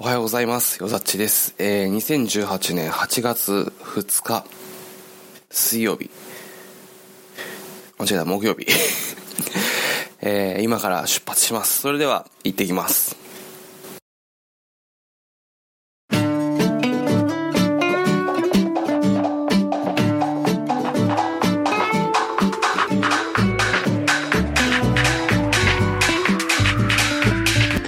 [0.00, 0.80] おはようございます。
[0.80, 1.56] よざっちです。
[1.58, 4.44] えー、2018年8月2日、
[5.50, 6.08] 水曜日。
[7.98, 8.64] 間違えた、木曜日。
[10.22, 11.80] えー、今から出発します。
[11.80, 13.16] それでは、行ってきます。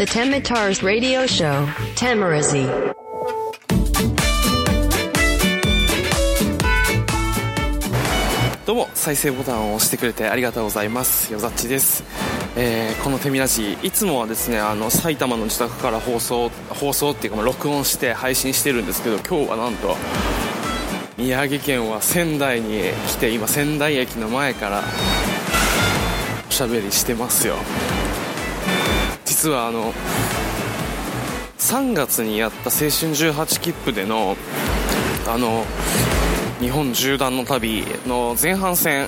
[0.01, 1.67] The Temitars Radio Show,
[2.01, 2.67] Tamarazi.
[8.65, 11.31] どうも、再生ボタンを押してくれてありがとうございます。
[11.31, 12.03] よざっちです。
[12.57, 19.95] えーこの手ミラジいつもはですね、あの、埼玉の自宅から放送、放送っていうか、録音して配信してるんですけど、今日はなんと、
[21.19, 24.83] 宮城県は仙台に来て、今仙台駅の前から、
[26.49, 27.57] おしゃべりしてますよ。
[29.27, 29.93] 実はあの、
[31.71, 34.37] 3月にやった青春18切符での、
[35.29, 35.65] あの、
[36.59, 39.07] 日本縦断の旅の前半戦、え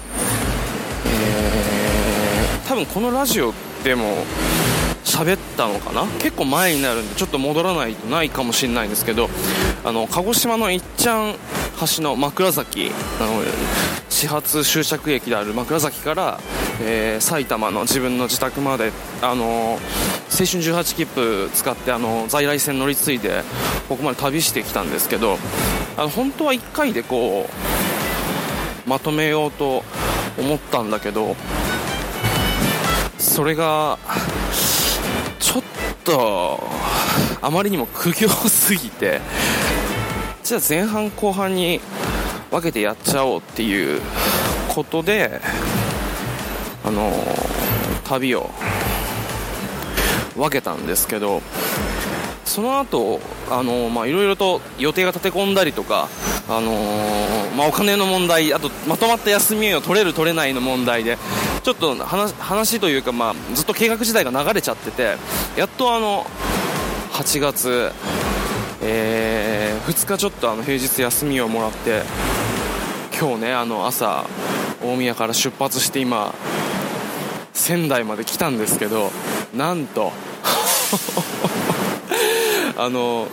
[2.64, 4.24] ー、多分このラジオでも
[5.02, 6.06] 喋ったのかな？
[6.20, 9.28] 結構前になるんでちょっと戻らないとないかもしれないんですけど
[9.84, 11.34] あの鹿児島のいっちゃん
[11.96, 13.42] 橋の枕崎あの
[14.08, 16.38] 始発終着駅である枕崎から、
[16.80, 19.78] えー埼玉の自分の自宅まであの
[20.42, 23.44] 青春18切符使ってあの在来線乗り継いで
[23.88, 25.38] ここまで旅してきたんですけど
[25.96, 27.48] あの本当は1回でこ
[28.86, 29.84] うまとめようと
[30.36, 31.36] 思ったんだけど
[33.18, 34.00] それが
[35.38, 35.62] ちょっ
[36.02, 36.58] と
[37.40, 39.20] あまりにも苦行すぎて
[40.42, 41.80] じゃあ前半後半に
[42.50, 44.00] 分けてやっちゃおうっていう
[44.74, 45.40] ことで
[46.84, 47.12] あの
[48.04, 48.50] 旅を
[50.42, 51.40] 分けたんですけど
[52.44, 56.08] その後あのまあいろいろと予定が立て込んだりとか
[56.48, 61.16] あのーまあ、お金の問題あとまとまった休みを取れる取れないの問題で
[61.62, 65.16] ちょっと話話というか、まあ、ずっと計画自体が流れちゃってて
[65.56, 66.24] やっとあの
[67.12, 67.92] 8月、
[68.80, 72.02] え2日ちょっとあの平日休みをもらって
[73.18, 74.24] 今日ねあの朝
[74.82, 76.34] 大宮から出発して今
[77.52, 79.12] 仙台まで来たんですけど
[79.54, 80.12] なんと
[82.76, 83.28] あの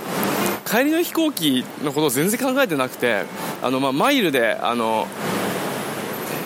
[0.66, 3.24] 帰りの飛行機のことを全然考えてなくて
[3.62, 5.08] あの、まあ、マイルであの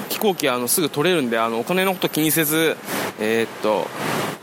[0.09, 2.77] 飛行機あのすぐ取れるんであのお金のこと気にせず、
[3.19, 3.87] えーっと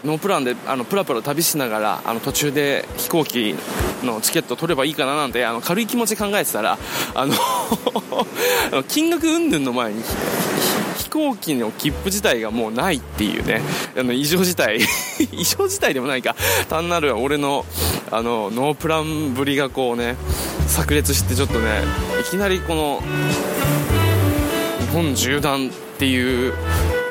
[0.04, 3.54] ノープランであのプラプラ旅しながらあの途中で飛行機
[4.02, 6.78] のチケット取ればいいかななんてあの軽い気持ち考えてたら
[7.14, 7.34] あの
[8.88, 10.02] 金額云々の前に
[11.10, 13.60] 飛行機の切符自体がもうないっていうね。
[13.98, 14.78] あの異常事態。
[15.32, 16.36] 異常事態でもないか。
[16.68, 17.66] 単なる俺の
[18.12, 20.14] あのノープランぶりがこうね
[20.68, 21.82] 炸裂してちょっとね
[22.20, 23.02] いきなりこの
[24.78, 26.54] 日本縦断っていう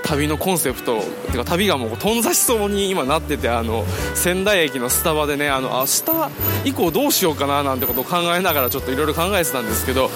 [0.03, 3.85] 旅のコンセプトてか旅がもう頓挫しそうに今なっててあの
[4.15, 10.09] 仙台駅のスタバでねあの明日以降どうしようかななんてことを考えながらちょっといろいろ考えてたんですけど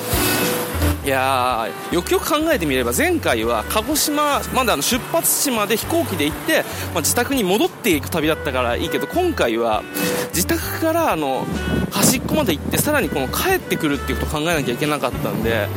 [1.05, 9.83] いやよくよく考えてみれば前回は鹿児島まであの出発地まで飛行機で行って、まあ、自宅に戻っていく旅だったからいいけど今回は
[10.29, 11.45] 自宅からあの
[11.91, 15.67] 端っこまで行ってさらにこの帰ってくるっていうことを考えなきゃいけなかったんで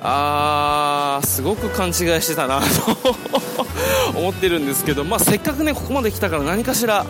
[0.00, 2.64] あーすごく勘違いしてたなと
[4.16, 7.04] 思ってるんですけど、まあ、せっかくねここまで来たから何かしら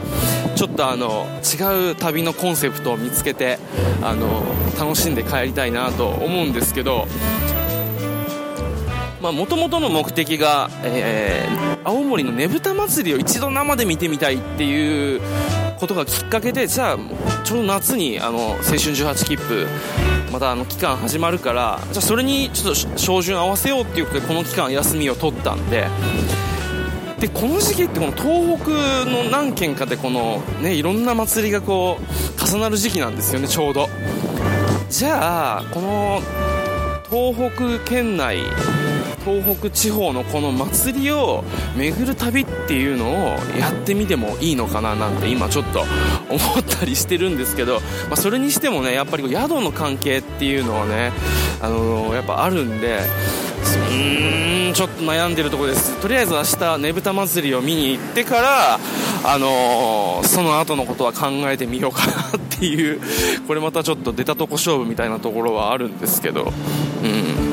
[0.56, 3.58] ちょっとあの違う旅のコンセプトを見つけて
[4.02, 4.42] あの
[4.78, 7.06] 楽しんで帰りたいなと思うんですけど
[9.20, 15.22] もともとの目的が、えー青森のねぶた祭りを一度生で見てみたいっていう
[15.78, 16.98] ことがきっかけでじゃあ
[17.44, 19.66] ちょうど夏にあの青春18切符
[20.30, 25.88] またあの期間始まるからじゃあそれにちょっと照準合わせようっていうことでこの期間休みを取ったんで
[27.20, 33.88] でこの時期ってこの東北の何県かでこの、ね、いろんな祭りがこう重なる時期なんですよねちょうど。
[34.90, 36.20] じゃあこの
[37.10, 38.38] 東北県内
[39.24, 41.44] 東北地方のこの祭りを
[41.76, 43.14] 巡る旅っていうのを
[43.58, 51.12] やってみてもいいのかななんて今ちょっと思ったりしてるんですけど、まあ、それにしてもねやっぱり宿の関係っていうのはね、
[51.60, 56.00] あのーやっぱあるんでうーんちょっと悩んでるとこです。
[56.00, 58.74] とりあえず明日ねぶた祭りを見に行ってから、
[59.24, 63.00] あのーその後のことは考えてみようかなっていう
[63.46, 66.52] これまたちょっと出たとこ勝負みたいなところはあるんですけど
[67.02, 67.47] うん。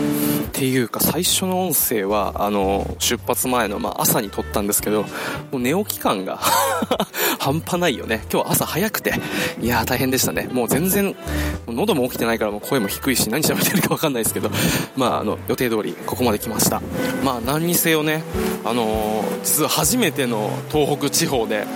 [0.57, 5.09] ていうか最初の音声はあの出発前の、まあ、朝に撮ったんですけども
[5.53, 6.39] う寝起き感が
[7.39, 8.23] 半端ないよね。
[8.31, 9.13] 今日朝早くて。
[9.61, 10.47] いやー大変でしたね。
[10.51, 11.15] もう全然
[11.67, 14.49] 喉も起きてないからもう声も低いし何喋ってるか分かんないですけど
[14.95, 16.81] まああの予定通りここまで来ました。
[17.23, 18.23] まあ何にせよね
[18.63, 21.67] あのー実は初めての東北地方で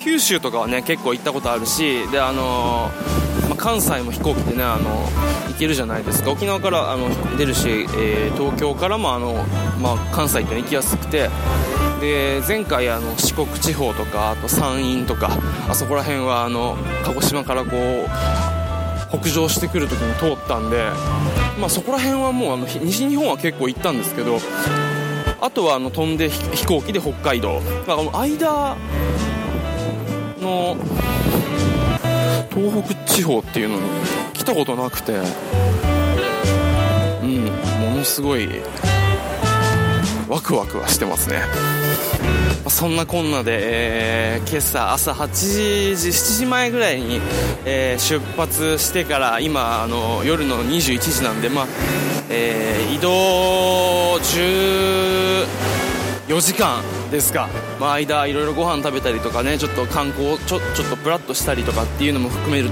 [0.00, 4.90] 九州とかはね結構行ったことあるしであのーまあ、関西も飛行機でねあの
[5.48, 6.30] 行けるじゃないですか。
[6.30, 9.44] 沖縄からあの出るし、えー東京からもあの、
[9.80, 11.30] まあ、関西って行きやすくて。
[12.00, 15.36] で前回あの四国地方とかあと山陰とか
[15.68, 20.90] あそこら辺はあの鹿児島からこう北上してくる時に通ったんで、
[21.58, 24.38] まあ、そこら辺はもうあの西日本は結構行ったんですけど
[25.40, 28.76] あとはあの飛んで飛飛行機で北海道、まあ、この間
[30.40, 30.76] の
[32.54, 33.82] 東北地方っていうのに
[34.32, 35.12] 来たことなくて
[37.22, 38.48] うんものすごい
[40.28, 41.42] ワクワクはしてますね。
[42.68, 47.20] そんなこんなで、えー今朝朝8時7時前ぐらいに、
[47.64, 51.66] えー出発してから今あの夜の21時なんでまあ、
[52.30, 54.20] えー移動
[56.28, 57.48] 4時間ですか、
[57.80, 62.68] まあ、間いろいろご飯食べたりとかねちょっと観光ちょちょっとプラッとしたりとかっていうのも含める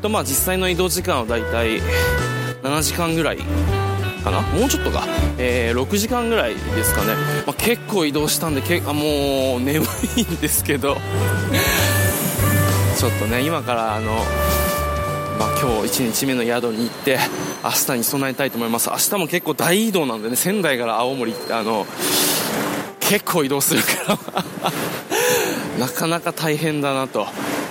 [0.00, 0.08] と。
[0.08, 1.80] まあ実際の移動時間はだいたい
[2.62, 3.38] 7時間ぐらい
[4.22, 4.40] かな。
[4.40, 5.04] もうちょっとか、
[5.36, 9.84] えー6時間ぐらいですかね、まあ、結構移動したんでけあもう眠
[10.16, 10.96] いんですけど。
[12.96, 14.24] ちょっとね今からあの
[15.38, 17.18] まあ、今日1日目の宿に行って
[17.62, 18.88] 明日に備えたいと思います。
[18.90, 21.84] 明日も結構大移動なんでね仙台から青森ってあの
[23.08, 24.44] 結構移動するから。
[25.78, 27.26] なかなか大変だなと。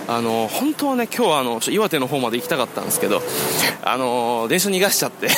[0.08, 3.24] あの本当はね今日はあのちょ岩手の方まで行きたかったんですけど
[3.84, 5.30] あの電車逃がしちゃって。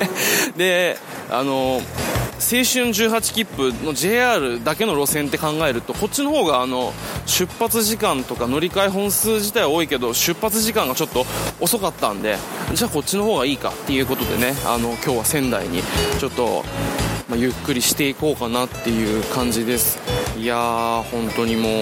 [0.56, 0.98] で
[1.30, 1.80] あの
[2.40, 6.94] 青春18切符の JR だけの路線って考えるとこっちの方があの
[7.26, 11.26] 出発時間とか乗り換え本数自体は多いけど出発時間がちょっと
[11.60, 12.38] 遅かったんで
[12.72, 15.82] じゃあこっちの方がいいかっていうことでねあの今日は仙台に
[16.18, 16.64] ちょっと、
[17.30, 20.00] まあ、ゆっくりしていこうかなっていう感じです。
[20.36, 21.72] いやー本当にもう。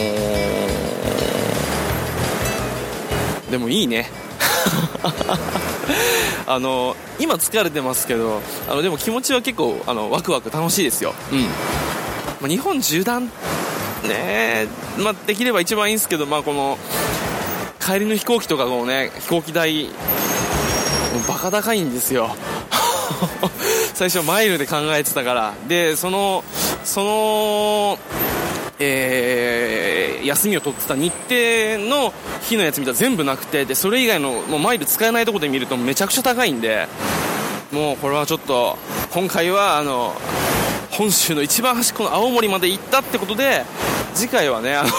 [3.51, 4.11] でもいいね。
[6.47, 11.43] あの今疲れてますけどあのでも気持ちは結構あのワクワク楽しいですよ、うん。
[11.45, 11.49] ま
[12.45, 13.31] あ、日本縦断
[14.05, 14.67] ね
[14.99, 16.79] まあ、できれば一番いいんですけど、まあ、この
[17.81, 19.89] 帰りの飛行機とかのね飛行機代
[21.27, 22.31] バカ高いんですよ
[23.99, 25.55] 最初マイルで考えてたから。
[25.67, 26.45] でその
[26.85, 27.99] その
[28.79, 32.13] えー休みを取ってた日程の
[32.43, 33.65] 日のやつ見たら全部なくて。
[33.65, 36.87] でそれ以外のもうマイル使えないとこで見るとめちゃくちゃ高いんで。
[37.73, 38.79] もうこれはちょっと
[39.11, 40.15] 今回はあの
[40.91, 43.65] 本州の一番端っこの青森まで行ったってことで
[44.15, 44.91] 次回はねあの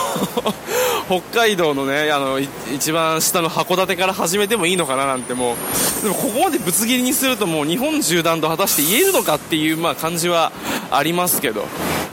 [1.21, 2.39] 北海道のねあの
[2.73, 5.56] 一番下の函館から始めてもいいのかななんても
[6.01, 10.51] うでもここまでぶつ切りにするともう日本縦断と果たして言えるのかっていう、まあ、感じは
[10.91, 11.65] ありますけど。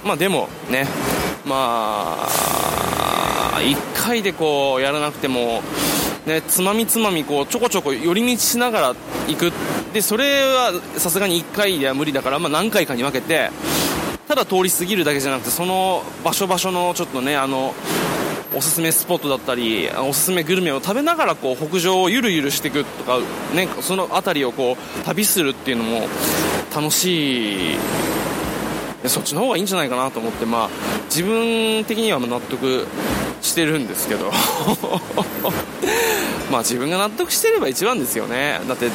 [0.05, 0.87] まあでもね
[1.45, 5.63] まあ1回でこうやらなくても
[6.27, 8.95] ね、つまみつまみこうちょこちょこ寄り道しながら
[9.29, 9.53] 行く。
[9.93, 13.51] でそれはさすがに1回では無理だから、まあ、何回かに分けて
[14.29, 17.75] ただ通り過ぎるだけじゃなくてその場所場所のちょっとねあの
[18.55, 23.19] おすすめスポットだったりおすすめグルメを食べながらこう北上をゆるゆるしていくとか、
[23.55, 26.09] ね、その辺りをこう旅するっていうのも
[26.75, 27.79] 楽しい。
[29.05, 30.71] そっちの方がいいんじゃないかなと思って、まあ、
[31.05, 32.87] 自分的には納得
[33.41, 34.33] してるんですけど。
[36.51, 38.61] まあ自分が納得してれば一番ですよね。
[38.69, 38.89] だって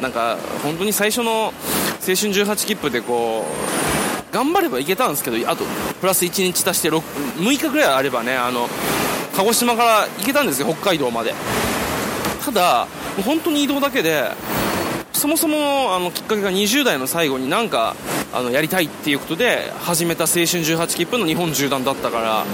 [0.00, 1.52] なんか本当に最初の青
[2.00, 3.44] 春18切符でこ
[3.82, 3.85] う
[4.32, 5.64] 頑張ればいけたんですけどあと
[6.00, 7.00] プラス1日足して 6,
[7.36, 8.68] 6日ぐらいあればねあの
[9.34, 11.34] 鹿児島から行けたんですよ北海道まで。
[12.44, 14.30] ただもう本当に移動だけで
[15.16, 17.96] そもそもあのきっかけが20代の最後になんか
[18.34, 22.44] あのやりたいっていうことで始めた青春18切符の日本縦断だったから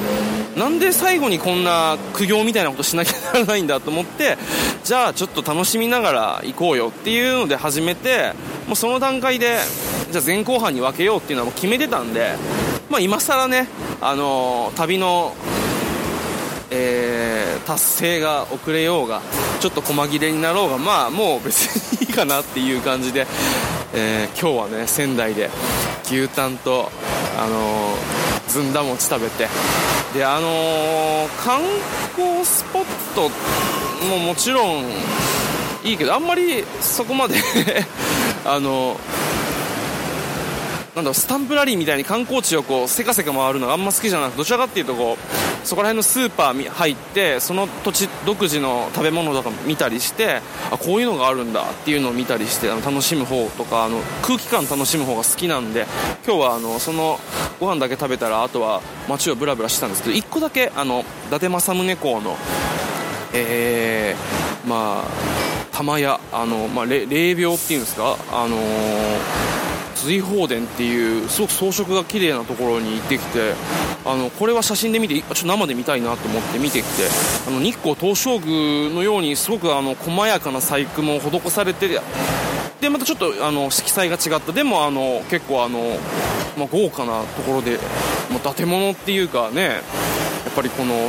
[0.57, 4.39] なんで最後にこんな苦行みたいなことしなきゃならないんだと思って
[4.85, 8.33] じゃあちょっと楽しみながら行こうよっていうので始めて
[8.69, 9.57] もうその段階で
[10.13, 12.37] じゃあ前後半に分けようっていうのはもう決めてたんで、
[12.89, 13.67] まあ、今更ね、
[14.01, 15.35] あの旅の
[16.71, 17.12] えー
[17.63, 19.23] 達成が遅れようが
[19.61, 21.67] ちょっと細切れになろうがまあもう別
[22.01, 23.27] にいいかなっていう感じで、
[23.95, 25.51] えー今日はね仙台で
[26.05, 26.91] 牛タンと、
[27.39, 29.49] あのーずんだ餅食べて
[30.13, 31.61] であのー観
[32.17, 33.31] 光スポット
[34.07, 34.85] ももちろん
[35.85, 37.37] いいけどあんまりそこまで
[38.45, 38.97] あの
[40.95, 50.41] なんだろうスタンプラリーみたいに観光地をこうせかせか回るのがあんま好きじゃなくどちらかっていうとこうそこら辺のスーパーに入ってその土地独自の食べ物とか見たりして
[50.71, 55.87] あこういうのがあるんだっていうのを見たりしてあの楽しむ方とかあの空気感楽しむ方が好きなんで
[56.27, 57.19] 今日はあのその
[57.61, 62.37] ご飯だけ食べたらあとは街をブラブラしてたんですけど1個だけあの伊達政宗公の
[63.35, 65.11] えー、まあ
[65.73, 68.19] 玉屋あの、まあ、霊廟っていうんですか？
[68.31, 68.57] あの
[70.03, 73.55] 随宝殿っていうすごく装飾が綺麗なところに行ってきて
[74.05, 77.05] あのこれは写真で見てちょっと生で見たいなと思って見てきて
[77.47, 81.89] あの日光東照宮のようにすごくあの細やかな細工も施されて
[82.81, 84.51] でまたちょっとあの色彩が違った。
[84.53, 85.79] でもあの結構あの、
[86.59, 87.79] まあ、豪華なところで
[88.29, 89.81] もう建物っていうかねや
[90.51, 91.09] っぱりこの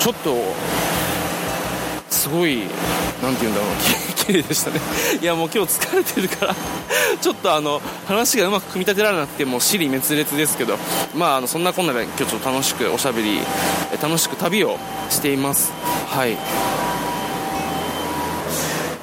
[0.00, 0.34] ちょっと
[2.24, 2.60] すごい
[3.22, 3.70] なんて言うんだろう
[4.24, 4.80] 綺麗でしたね。
[5.20, 6.54] いやもう今日疲れてるから
[7.20, 10.78] ちょっとあの話がうまく組み立てられなくてもう尻滅裂ですけど
[11.14, 13.40] まああのそんなこんなで今日ちょっと楽しくおしゃべり
[14.00, 14.78] 楽しく旅を
[15.10, 15.70] しています。
[16.08, 16.38] はい。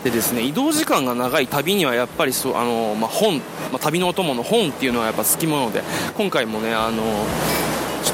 [0.03, 3.43] でですね移動時間が長い旅にはやっぱりそうあの、まあ、本、ま
[3.75, 5.83] あ、旅のお供の本っていうのはやっぱ好きもので
[6.17, 7.03] 今回もねあの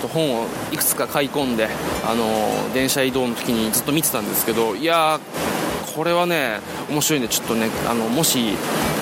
[0.08, 1.68] と本をいくつか買い込んで
[2.06, 5.20] あの電車移動の時にずっと見てたんですけどいや
[5.96, 6.60] これはね
[6.90, 8.40] 面白いんでちょっとねあのもし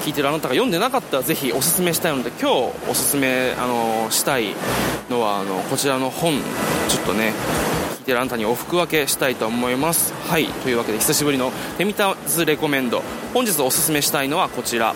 [0.03, 4.55] 聞いてるあなたが読んでなかったらぜひおすすめしたいので今日おすすめあのしたい
[5.09, 6.33] のはあのこちらの本
[6.89, 7.33] ちょっとね
[7.99, 10.13] 聞いてるあなたにお服分けしたいと思います。
[10.29, 13.01] はいというわけで久しぶりの「テミタズレコメンド」
[13.33, 14.95] 本日おすすめしたいのはこちら。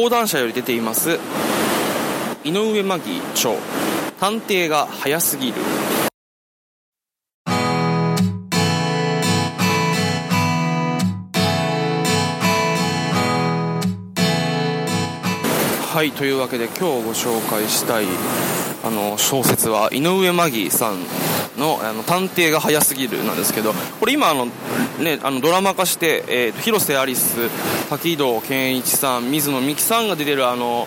[0.00, 1.18] 講談社より出ています
[2.44, 3.56] 井上真紀著。
[4.20, 5.54] 探偵が早すぎる。
[15.98, 18.04] はいというわけで今日ご紹介したい
[18.84, 20.98] あの小説は井上真紀さん
[21.58, 27.50] のあの探偵が早すぎるなんですけどこれ今あの、ね、あのドラマ化して、えーと、広瀬アリス
[27.88, 30.86] 滝戸健一さん水野美紀さんが出てるあの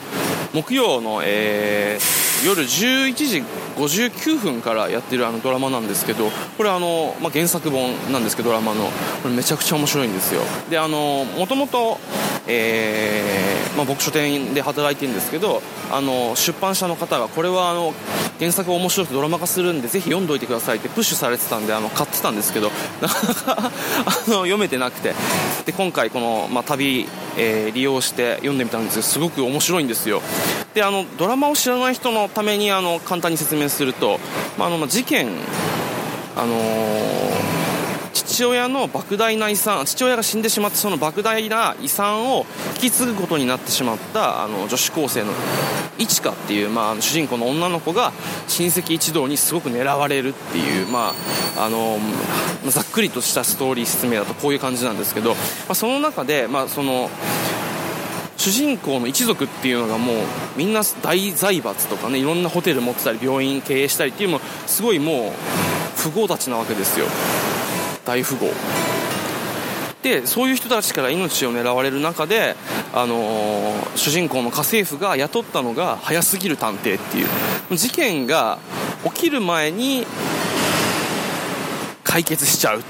[0.53, 1.99] 木曜の、えー、
[2.45, 3.43] 夜11時
[3.77, 8.85] 59分からやってるあのドラマなんですけどこれあの、まあ、原作本なんですけどドラマの。
[9.21, 10.41] これめちゃくちゃ面白いんですよ。
[10.69, 11.99] であのもともと
[12.47, 17.93] えま、僕書店で働いてるんですけどあの出版社の方がこれはあの
[18.39, 23.69] 原作面白くてドラマ化するんでぜひ読んどいてくださいってプッシュされてたんであの買ってたんですけどなかなかあ
[24.27, 25.13] の読めてなくて。
[25.65, 27.07] で今回この、まあ、旅、
[27.37, 30.21] えー、利用して読んでみたんですがすごく面白いんですよ。
[30.73, 34.19] であのドラマを知らない人のためにあの簡単に説明すると、
[34.57, 35.27] まあ、あの事件
[36.35, 37.60] あのー
[38.31, 42.45] 父親の莫大な遺産父親が死んでしまってその莫大な遺産を
[42.75, 45.33] 引き継ぐことになってしまったあの女子高生の
[45.99, 48.13] いちかっていう、まあ、主人公の女の子が
[48.47, 51.13] 親戚一同にすごく狙われるっていう、ま
[51.57, 51.99] あ、あの
[52.69, 55.37] ざっくりとしたストーリー説明だとこういう感じなんですけど、ま
[55.71, 57.09] あ、その中で、まあ、その
[58.37, 60.15] 主人公の一族っていうのがもう
[60.55, 67.07] みんな大財閥とかねいろんなホテル持ってたり病院経営したりっていうのもすごいもう富豪たちなわけですよ。
[68.05, 68.51] 大富豪。
[70.03, 72.55] でそういう人たちから命を狙われる中で、
[72.93, 77.77] あのー、主人公の家政婦が雇ったのが早すぎる探偵っていう。
[77.77, 78.57] 事件が
[79.05, 80.05] 起きる前に
[82.03, 82.83] 解決しちゃう。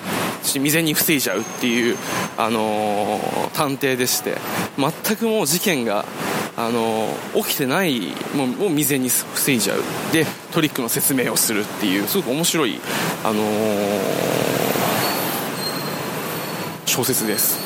[0.43, 1.97] 未然に防いじゃうっていう、
[2.37, 4.37] あのー、探偵でして。
[4.77, 6.05] 全くもう事件が、
[6.55, 7.99] あのー、起きてない
[8.35, 9.83] もうもう未然に防いじゃう。
[10.13, 12.79] でトリックの説明をするっていうすごく面白い、
[13.23, 14.60] あのー
[16.91, 17.57] 小説です。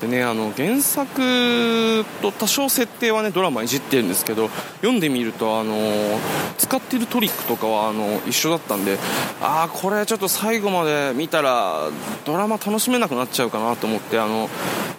[0.00, 5.76] でねあの原作と多少設定はねドラマいじってるんですけど読んでみるとあの
[6.56, 8.96] 使ってるトリックとかはあの一緒だったんで
[9.42, 11.90] ああこれちょっと最後まで見たら
[12.24, 14.48] ドラマ楽しめなくなっちゃうかなと思ってあの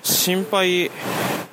[0.03, 0.91] 心配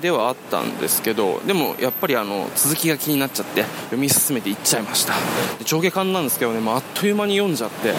[0.00, 5.14] ではあったんですけどでもやっぱりあの続きが気になっちゃって読み進めていっちゃいました。
[5.58, 7.94] で上下巻なんですけどねもうあっという間に読んじゃって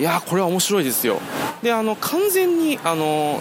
[0.00, 1.20] いやこれは面白いですよ。
[1.62, 3.40] であの完全にあの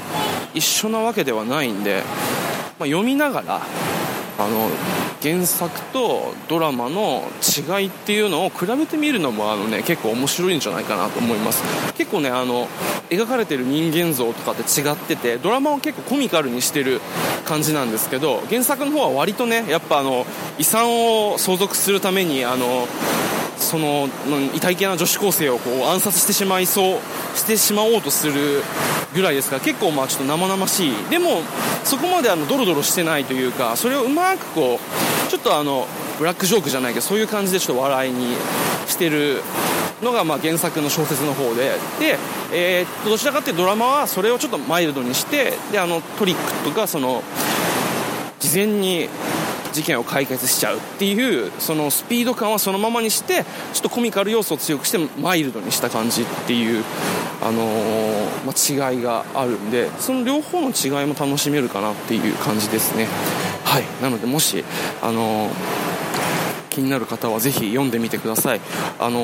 [0.53, 2.03] 一緒なわけではないんで、
[2.79, 3.61] まあ、読みながら
[4.39, 4.69] あの
[5.22, 11.62] 原作とドラマの違いっていうのを比べてみるのもあの、ね、結構面白いんじゃないかなと思います。
[11.96, 12.67] 結構ねあの
[13.10, 17.01] 描かれてる人間像とかって違っててドラマを結構コミカルにしてる
[17.43, 20.25] 感じなんですけど原作の方は割とねやっぱあの
[20.58, 22.88] 遺産を相続するためにあの
[23.58, 24.08] その
[24.55, 27.00] 痛い系な女子高生をこう暗殺してしまいそう
[27.36, 28.63] してしまおうとする
[29.13, 31.10] ぐらいですから結構まあちょっと生々しい。
[31.10, 31.41] でも
[31.89, 35.88] そこまであのドロドロしてないというかそれをうまくこうちょっとあの
[36.19, 38.36] ブラックジョークじゃないけどそういう感じでちょっと笑いに
[38.86, 39.41] してる
[40.03, 41.72] のがまあ原作の小説の方で。
[42.00, 42.19] で、
[42.53, 47.24] えー、っとどちらかというとドラマはそれをちょっとマイルドにしてであのトリックとかその
[48.39, 49.10] 事前に
[49.73, 56.83] 事件を解決しちゃうっていうそのスピード感はそのままにしてちょっとコミカル要素を強くしてマイルドにした感じっていう、
[57.41, 63.07] あのー、まあ、違いがあるんでその両方の違いも楽しめるかなっていう感じですね。
[63.63, 63.83] はい。
[64.01, 64.63] なのでもし
[65.01, 65.99] あのー
[66.69, 68.61] 気になる方はぜひ読んでみてください、
[68.99, 69.19] あの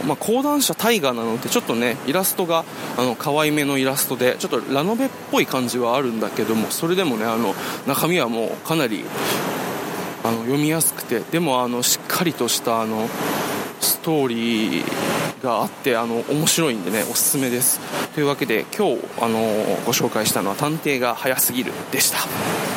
[0.00, 2.64] ー、まあ、講談社タイガーなのでちょっとねイラストが
[2.96, 7.54] あの可愛めのイラストでちょっとラノベっぽい感じはあるんだけどもそれでもねあの
[7.86, 9.04] 中身はもうかなり
[10.30, 13.08] あの読みやすくてでもあのしっかりとしたあの
[13.80, 17.80] ストーリーがあってあの面白いんでねおすすめです。
[18.14, 19.40] というわけで今日あの
[19.86, 22.69] ご紹介したのは「探偵が早すぎる」でした。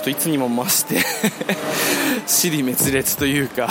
[0.00, 1.00] っといつにも増して
[2.26, 3.68] 尻滅裂というか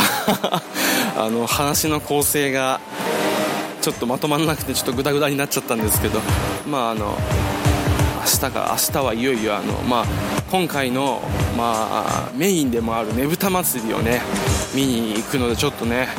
[1.18, 2.80] あの話の構成が
[3.82, 6.22] ちょっとまとまらなくてちょっとグダグダになっちゃったんですけど
[6.68, 7.18] まああの
[8.20, 10.06] 明日か明日はいよいよあの、まあ、
[10.52, 11.22] 今回の、
[11.58, 14.22] まあ、メインでもあるねぶた祭りをね
[14.74, 16.10] 見に行くのでちょっとね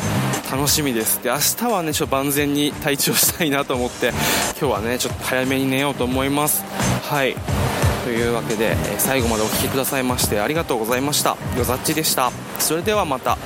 [0.50, 1.22] 楽しみです。
[1.22, 4.08] で明日はねちょっと万全に体調したいなと思って
[4.60, 6.64] 今日はねちょっと早めに寝ようと思います。
[7.08, 7.36] はい。
[8.04, 11.36] というわけで、え最後までお聴きくださいましてありがとうございました。
[11.56, 12.30] よざっちでした。
[12.58, 13.36] それではまた。